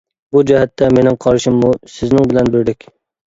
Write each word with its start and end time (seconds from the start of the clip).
بۇ 0.35 0.41
جەھەتتە 0.51 0.87
مېنىڭ 0.97 1.17
قارىشىممۇ 1.25 1.69
سىزنىڭ 1.97 2.27
بىلەن 2.33 2.53
بىردەك. 2.57 2.89